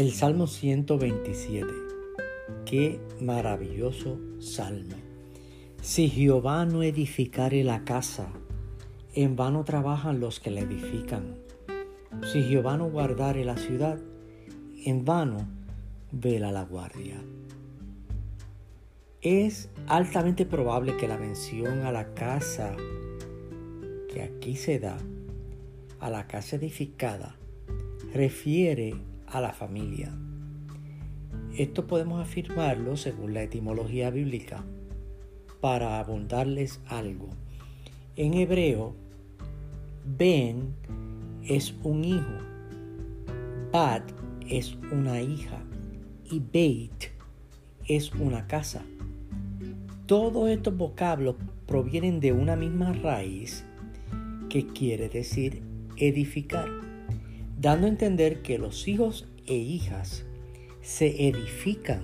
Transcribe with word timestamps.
El 0.00 0.12
Salmo 0.12 0.46
127. 0.46 1.66
Qué 2.64 2.98
maravilloso 3.20 4.18
salmo. 4.38 4.96
Si 5.82 6.08
Jehová 6.08 6.64
no 6.64 6.82
edificare 6.82 7.62
la 7.64 7.84
casa, 7.84 8.32
en 9.12 9.36
vano 9.36 9.62
trabajan 9.62 10.18
los 10.18 10.40
que 10.40 10.50
la 10.50 10.60
edifican. 10.60 11.34
Si 12.32 12.42
Jehová 12.44 12.78
no 12.78 12.88
guardare 12.88 13.44
la 13.44 13.58
ciudad, 13.58 13.98
en 14.86 15.04
vano 15.04 15.46
vela 16.12 16.50
la 16.50 16.64
guardia. 16.64 17.20
Es 19.20 19.68
altamente 19.86 20.46
probable 20.46 20.96
que 20.96 21.08
la 21.08 21.18
mención 21.18 21.80
a 21.80 21.92
la 21.92 22.14
casa 22.14 22.74
que 24.10 24.22
aquí 24.22 24.56
se 24.56 24.78
da, 24.78 24.96
a 25.98 26.08
la 26.08 26.26
casa 26.26 26.56
edificada, 26.56 27.36
refiere 28.14 28.94
a 29.30 29.40
la 29.40 29.52
familia. 29.52 30.12
Esto 31.56 31.86
podemos 31.86 32.22
afirmarlo 32.22 32.96
según 32.96 33.34
la 33.34 33.42
etimología 33.42 34.10
bíblica 34.10 34.64
para 35.60 35.98
abundarles 35.98 36.80
algo. 36.86 37.28
En 38.16 38.34
hebreo, 38.34 38.94
Ben 40.04 40.74
es 41.44 41.74
un 41.82 42.04
hijo, 42.04 42.38
Bat 43.72 44.10
es 44.48 44.76
una 44.90 45.20
hija 45.20 45.62
y 46.30 46.40
Beit 46.40 47.10
es 47.86 48.12
una 48.14 48.46
casa. 48.46 48.82
Todos 50.06 50.50
estos 50.50 50.76
vocablos 50.76 51.36
provienen 51.66 52.20
de 52.20 52.32
una 52.32 52.56
misma 52.56 52.92
raíz 52.92 53.64
que 54.48 54.66
quiere 54.66 55.08
decir 55.08 55.62
edificar 55.96 56.89
dando 57.60 57.86
a 57.86 57.90
entender 57.90 58.40
que 58.40 58.56
los 58.56 58.88
hijos 58.88 59.28
e 59.46 59.54
hijas 59.54 60.24
se 60.80 61.28
edifican 61.28 62.02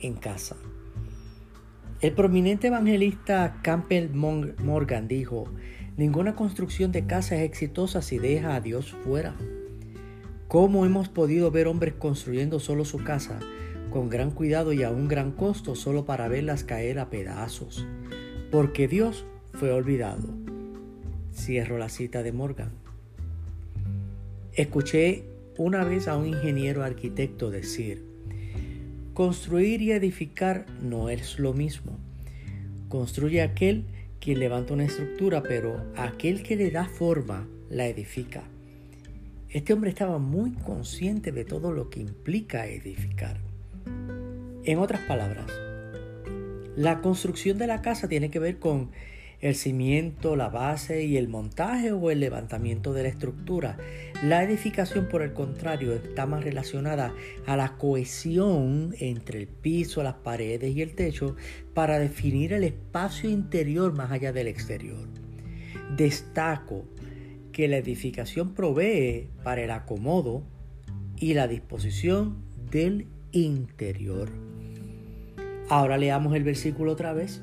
en 0.00 0.14
casa. 0.14 0.56
El 2.00 2.12
prominente 2.12 2.68
evangelista 2.68 3.58
Campbell 3.62 4.10
Morgan 4.14 5.08
dijo, 5.08 5.50
ninguna 5.96 6.36
construcción 6.36 6.92
de 6.92 7.04
casa 7.04 7.34
es 7.34 7.42
exitosa 7.42 8.00
si 8.00 8.18
deja 8.18 8.54
a 8.54 8.60
Dios 8.60 8.92
fuera. 9.02 9.34
¿Cómo 10.46 10.86
hemos 10.86 11.08
podido 11.08 11.50
ver 11.50 11.66
hombres 11.66 11.94
construyendo 11.94 12.60
solo 12.60 12.84
su 12.84 12.98
casa 12.98 13.40
con 13.90 14.08
gran 14.08 14.30
cuidado 14.30 14.72
y 14.72 14.84
a 14.84 14.90
un 14.90 15.08
gran 15.08 15.32
costo 15.32 15.74
solo 15.74 16.04
para 16.04 16.28
verlas 16.28 16.62
caer 16.62 17.00
a 17.00 17.10
pedazos? 17.10 17.84
Porque 18.52 18.86
Dios 18.86 19.26
fue 19.52 19.72
olvidado. 19.72 20.28
Cierro 21.32 21.76
la 21.76 21.88
cita 21.88 22.22
de 22.22 22.30
Morgan. 22.30 22.85
Escuché 24.56 25.24
una 25.58 25.84
vez 25.84 26.08
a 26.08 26.16
un 26.16 26.28
ingeniero 26.28 26.82
arquitecto 26.82 27.50
decir, 27.50 28.02
construir 29.12 29.82
y 29.82 29.92
edificar 29.92 30.64
no 30.80 31.10
es 31.10 31.38
lo 31.38 31.52
mismo. 31.52 31.98
Construye 32.88 33.42
aquel 33.42 33.84
quien 34.18 34.38
levanta 34.38 34.72
una 34.72 34.86
estructura, 34.86 35.42
pero 35.42 35.84
aquel 35.94 36.42
que 36.42 36.56
le 36.56 36.70
da 36.70 36.86
forma 36.86 37.46
la 37.68 37.86
edifica. 37.86 38.44
Este 39.50 39.74
hombre 39.74 39.90
estaba 39.90 40.16
muy 40.16 40.52
consciente 40.52 41.32
de 41.32 41.44
todo 41.44 41.70
lo 41.70 41.90
que 41.90 42.00
implica 42.00 42.66
edificar. 42.66 43.36
En 44.64 44.78
otras 44.78 45.02
palabras, 45.02 45.52
la 46.76 47.02
construcción 47.02 47.58
de 47.58 47.66
la 47.66 47.82
casa 47.82 48.08
tiene 48.08 48.30
que 48.30 48.38
ver 48.38 48.58
con 48.58 48.90
el 49.40 49.54
cimiento, 49.54 50.36
la 50.36 50.48
base 50.48 51.04
y 51.04 51.16
el 51.16 51.28
montaje 51.28 51.92
o 51.92 52.10
el 52.10 52.20
levantamiento 52.20 52.92
de 52.92 53.02
la 53.02 53.08
estructura. 53.08 53.76
La 54.22 54.42
edificación, 54.42 55.08
por 55.08 55.22
el 55.22 55.32
contrario, 55.32 55.92
está 55.92 56.26
más 56.26 56.42
relacionada 56.42 57.14
a 57.46 57.56
la 57.56 57.76
cohesión 57.76 58.94
entre 58.98 59.40
el 59.40 59.46
piso, 59.46 60.02
las 60.02 60.14
paredes 60.14 60.74
y 60.74 60.82
el 60.82 60.94
techo 60.94 61.36
para 61.74 61.98
definir 61.98 62.52
el 62.52 62.64
espacio 62.64 63.28
interior 63.28 63.92
más 63.92 64.10
allá 64.10 64.32
del 64.32 64.48
exterior. 64.48 65.06
Destaco 65.96 66.84
que 67.52 67.68
la 67.68 67.76
edificación 67.76 68.54
provee 68.54 69.28
para 69.42 69.62
el 69.62 69.70
acomodo 69.70 70.42
y 71.18 71.34
la 71.34 71.46
disposición 71.48 72.36
del 72.70 73.06
interior. 73.32 74.30
Ahora 75.68 75.98
leamos 75.98 76.34
el 76.34 76.44
versículo 76.44 76.92
otra 76.92 77.12
vez 77.12 77.42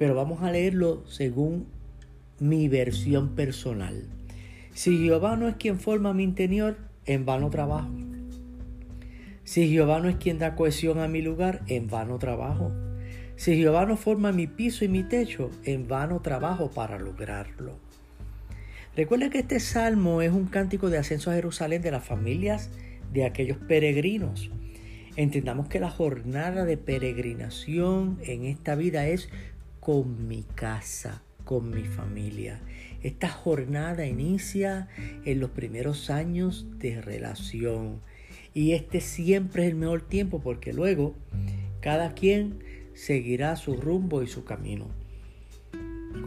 pero 0.00 0.14
vamos 0.14 0.42
a 0.42 0.50
leerlo 0.50 1.04
según 1.06 1.66
mi 2.38 2.68
versión 2.68 3.34
personal. 3.34 4.04
Si 4.72 4.96
Jehová 4.96 5.36
no 5.36 5.46
es 5.46 5.56
quien 5.56 5.78
forma 5.78 6.14
mi 6.14 6.22
interior, 6.22 6.78
en 7.04 7.26
vano 7.26 7.50
trabajo. 7.50 7.90
Si 9.44 9.68
Jehová 9.68 10.00
no 10.00 10.08
es 10.08 10.16
quien 10.16 10.38
da 10.38 10.56
cohesión 10.56 11.00
a 11.00 11.06
mi 11.06 11.20
lugar, 11.20 11.60
en 11.66 11.88
vano 11.88 12.18
trabajo. 12.18 12.72
Si 13.36 13.58
Jehová 13.58 13.84
no 13.84 13.98
forma 13.98 14.32
mi 14.32 14.46
piso 14.46 14.86
y 14.86 14.88
mi 14.88 15.02
techo, 15.02 15.50
en 15.64 15.86
vano 15.86 16.20
trabajo 16.20 16.70
para 16.70 16.98
lograrlo. 16.98 17.76
Recuerda 18.96 19.28
que 19.28 19.40
este 19.40 19.60
salmo 19.60 20.22
es 20.22 20.32
un 20.32 20.46
cántico 20.46 20.88
de 20.88 20.96
ascenso 20.96 21.30
a 21.30 21.34
Jerusalén 21.34 21.82
de 21.82 21.90
las 21.90 22.06
familias 22.06 22.70
de 23.12 23.26
aquellos 23.26 23.58
peregrinos. 23.58 24.50
Entendamos 25.16 25.68
que 25.68 25.78
la 25.78 25.90
jornada 25.90 26.64
de 26.64 26.78
peregrinación 26.78 28.18
en 28.22 28.46
esta 28.46 28.76
vida 28.76 29.06
es 29.06 29.28
con 29.80 30.28
mi 30.28 30.42
casa, 30.42 31.22
con 31.44 31.70
mi 31.70 31.84
familia. 31.84 32.60
Esta 33.02 33.28
jornada 33.28 34.06
inicia 34.06 34.88
en 35.24 35.40
los 35.40 35.50
primeros 35.50 36.10
años 36.10 36.66
de 36.78 37.00
relación 37.00 38.00
y 38.52 38.72
este 38.72 39.00
siempre 39.00 39.64
es 39.64 39.70
el 39.70 39.76
mejor 39.76 40.02
tiempo 40.02 40.40
porque 40.40 40.72
luego 40.72 41.14
cada 41.80 42.14
quien 42.14 42.62
seguirá 42.94 43.56
su 43.56 43.76
rumbo 43.76 44.22
y 44.22 44.26
su 44.26 44.44
camino. 44.44 44.88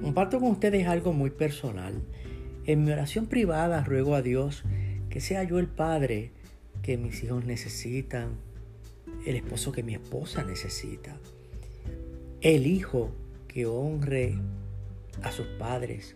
Comparto 0.02 0.40
con 0.40 0.52
ustedes 0.52 0.88
algo 0.88 1.14
muy 1.14 1.30
personal. 1.30 2.02
En 2.66 2.84
mi 2.84 2.92
oración 2.92 3.28
privada 3.28 3.84
ruego 3.84 4.16
a 4.16 4.22
Dios 4.22 4.64
que 5.10 5.22
sea 5.22 5.44
yo 5.44 5.60
el 5.60 5.68
padre 5.68 6.32
que 6.82 6.98
mis 6.98 7.24
hijos 7.24 7.46
necesitan, 7.46 8.32
el 9.26 9.36
esposo 9.36 9.72
que 9.72 9.84
mi 9.84 9.94
esposa 9.94 10.44
necesita, 10.44 11.16
el 12.42 12.66
hijo 12.68 13.12
que 13.54 13.68
honre 13.68 14.36
a 15.22 15.32
sus 15.32 15.46
padres. 15.60 16.16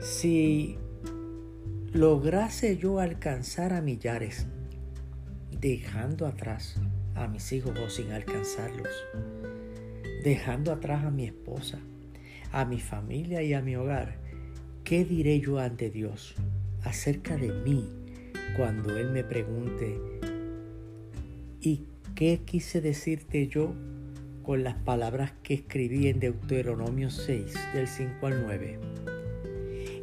Si 0.00 0.78
lograse 1.92 2.76
yo 2.76 3.00
alcanzar 3.00 3.72
a 3.72 3.80
millares, 3.80 4.46
dejando 5.60 6.26
atrás 6.26 6.80
a 7.14 7.26
mis 7.26 7.52
hijos 7.52 7.76
o 7.78 7.90
sin 7.90 8.12
alcanzarlos, 8.12 8.92
dejando 10.22 10.72
atrás 10.72 11.04
a 11.04 11.10
mi 11.10 11.24
esposa, 11.24 11.80
a 12.52 12.64
mi 12.64 12.78
familia 12.78 13.42
y 13.42 13.52
a 13.52 13.62
mi 13.62 13.74
hogar, 13.74 14.18
¿qué 14.84 15.04
diré 15.04 15.40
yo 15.40 15.58
ante 15.58 15.90
Dios 15.90 16.36
acerca 16.84 17.36
de 17.36 17.52
mí 17.52 17.90
cuando 18.56 18.96
Él 18.96 19.10
me 19.10 19.24
pregunte, 19.24 20.00
¿y 21.60 21.86
qué 22.14 22.42
quise 22.44 22.80
decirte 22.80 23.48
yo 23.48 23.74
con 24.46 24.62
las 24.62 24.76
palabras 24.76 25.32
que 25.42 25.54
escribí 25.54 26.06
en 26.06 26.20
Deuteronomio 26.20 27.10
6, 27.10 27.52
del 27.74 27.88
5 27.88 28.26
al 28.28 28.42
9. 28.44 28.78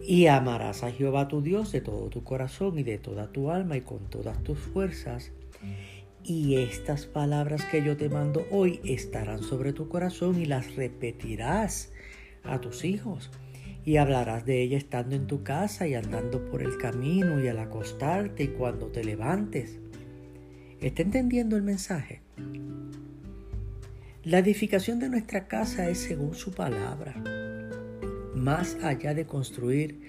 Y 0.05 0.27
amarás 0.27 0.83
a 0.83 0.91
Jehová 0.91 1.29
tu 1.29 1.41
Dios 1.41 1.71
de 1.71 1.79
todo 1.79 2.09
tu 2.09 2.25
corazón 2.25 2.77
y 2.77 2.83
de 2.83 2.97
toda 2.97 3.31
tu 3.31 3.51
alma 3.51 3.77
y 3.77 3.81
con 3.81 4.09
todas 4.09 4.43
tus 4.43 4.59
fuerzas. 4.59 5.31
Y 6.25 6.57
estas 6.57 7.05
palabras 7.05 7.63
que 7.63 7.85
yo 7.85 7.95
te 7.95 8.09
mando 8.09 8.45
hoy 8.51 8.81
estarán 8.83 9.43
sobre 9.43 9.71
tu 9.71 9.87
corazón 9.87 10.37
y 10.37 10.45
las 10.45 10.75
repetirás 10.75 11.93
a 12.43 12.59
tus 12.59 12.83
hijos. 12.83 13.31
Y 13.85 13.95
hablarás 13.95 14.45
de 14.45 14.61
ellas 14.61 14.83
estando 14.83 15.15
en 15.15 15.25
tu 15.25 15.43
casa 15.43 15.87
y 15.87 15.93
andando 15.93 16.43
por 16.51 16.61
el 16.61 16.77
camino 16.77 17.41
y 17.41 17.47
al 17.47 17.59
acostarte 17.59 18.43
y 18.43 18.47
cuando 18.49 18.87
te 18.87 19.05
levantes. 19.05 19.79
¿Está 20.81 21.01
entendiendo 21.01 21.55
el 21.55 21.63
mensaje? 21.63 22.21
La 24.25 24.39
edificación 24.39 24.99
de 24.99 25.09
nuestra 25.09 25.49
casa 25.49 25.89
es 25.89 25.97
según 25.97 26.33
su 26.33 26.53
palabra. 26.53 27.13
Más 28.33 28.77
allá 28.81 29.13
de 29.13 29.25
construir 29.25 29.99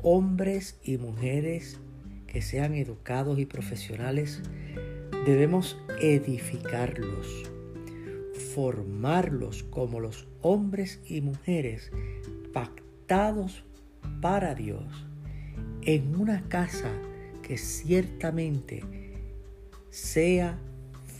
hombres 0.00 0.78
y 0.82 0.96
mujeres 0.96 1.78
que 2.26 2.40
sean 2.40 2.72
educados 2.72 3.38
y 3.38 3.44
profesionales, 3.44 4.40
debemos 5.26 5.76
edificarlos, 6.00 7.50
formarlos 8.54 9.62
como 9.64 10.00
los 10.00 10.26
hombres 10.40 11.00
y 11.06 11.20
mujeres 11.20 11.92
pactados 12.54 13.62
para 14.22 14.54
Dios 14.54 14.86
en 15.82 16.18
una 16.18 16.48
casa 16.48 16.90
que 17.42 17.58
ciertamente 17.58 18.82
sea 19.90 20.58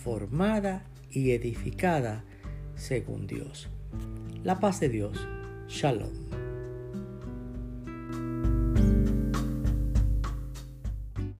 formada 0.03 0.87
y 1.15 1.31
edificada 1.31 2.25
según 2.75 3.27
Dios. 3.27 3.69
La 4.43 4.59
paz 4.61 4.81
de 4.81 4.89
Dios. 4.89 5.27
Shalom. 5.69 6.24